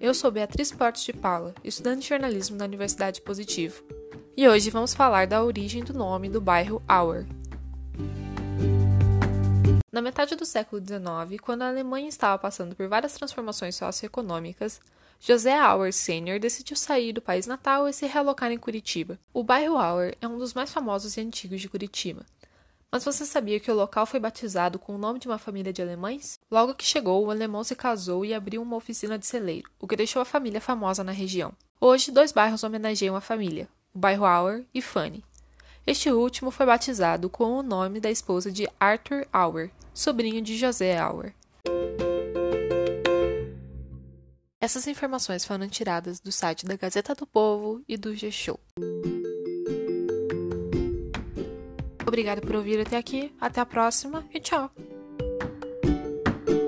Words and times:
Eu 0.00 0.14
sou 0.14 0.30
Beatriz 0.30 0.70
Portes 0.70 1.02
de 1.02 1.12
Paula, 1.12 1.52
estudante 1.64 2.02
de 2.02 2.08
jornalismo 2.08 2.56
na 2.56 2.64
Universidade 2.64 3.20
Positivo, 3.20 3.82
e 4.36 4.48
hoje 4.48 4.70
vamos 4.70 4.94
falar 4.94 5.26
da 5.26 5.42
origem 5.42 5.82
do 5.82 5.92
nome 5.92 6.28
do 6.28 6.40
bairro 6.40 6.80
Auer. 6.86 7.26
Na 9.90 10.00
metade 10.00 10.36
do 10.36 10.46
século 10.46 10.80
XIX, 10.80 11.40
quando 11.42 11.62
a 11.62 11.68
Alemanha 11.68 12.08
estava 12.08 12.38
passando 12.38 12.76
por 12.76 12.86
várias 12.86 13.14
transformações 13.14 13.74
socioeconômicas, 13.74 14.80
José 15.18 15.58
Auer 15.58 15.92
Sr. 15.92 16.38
decidiu 16.40 16.76
sair 16.76 17.12
do 17.12 17.20
país 17.20 17.48
natal 17.48 17.88
e 17.88 17.92
se 17.92 18.06
realocar 18.06 18.52
em 18.52 18.58
Curitiba. 18.58 19.18
O 19.34 19.42
bairro 19.42 19.76
Auer 19.76 20.16
é 20.20 20.28
um 20.28 20.38
dos 20.38 20.54
mais 20.54 20.72
famosos 20.72 21.16
e 21.16 21.20
antigos 21.20 21.60
de 21.60 21.68
Curitiba. 21.68 22.24
Mas 22.90 23.04
você 23.04 23.26
sabia 23.26 23.60
que 23.60 23.70
o 23.70 23.74
local 23.74 24.06
foi 24.06 24.18
batizado 24.18 24.78
com 24.78 24.94
o 24.94 24.98
nome 24.98 25.18
de 25.18 25.28
uma 25.28 25.38
família 25.38 25.72
de 25.72 25.82
alemães? 25.82 26.38
Logo 26.50 26.74
que 26.74 26.84
chegou, 26.84 27.24
o 27.26 27.30
alemão 27.30 27.62
se 27.62 27.76
casou 27.76 28.24
e 28.24 28.32
abriu 28.32 28.62
uma 28.62 28.76
oficina 28.76 29.18
de 29.18 29.26
celeiro, 29.26 29.70
o 29.78 29.86
que 29.86 29.96
deixou 29.96 30.22
a 30.22 30.24
família 30.24 30.60
famosa 30.60 31.04
na 31.04 31.12
região. 31.12 31.52
Hoje, 31.78 32.10
dois 32.10 32.32
bairros 32.32 32.64
homenageiam 32.64 33.14
a 33.14 33.20
família, 33.20 33.68
o 33.94 33.98
bairro 33.98 34.24
Auer 34.24 34.64
e 34.72 34.80
Fanny. 34.80 35.22
Este 35.86 36.10
último 36.10 36.50
foi 36.50 36.64
batizado 36.64 37.28
com 37.28 37.58
o 37.58 37.62
nome 37.62 38.00
da 38.00 38.10
esposa 38.10 38.50
de 38.50 38.66
Arthur 38.80 39.26
Auer, 39.32 39.70
sobrinho 39.92 40.40
de 40.40 40.56
José 40.56 40.98
Auer. 40.98 41.34
Essas 44.60 44.86
informações 44.86 45.44
foram 45.44 45.68
tiradas 45.68 46.20
do 46.20 46.32
site 46.32 46.66
da 46.66 46.76
Gazeta 46.76 47.14
do 47.14 47.26
Povo 47.26 47.82
e 47.86 47.96
do 47.96 48.16
G-Show. 48.16 48.58
Obrigada 52.08 52.40
por 52.40 52.56
ouvir 52.56 52.80
até 52.80 52.96
aqui, 52.96 53.30
até 53.38 53.60
a 53.60 53.66
próxima 53.66 54.26
e 54.32 54.40
tchau! 54.40 54.70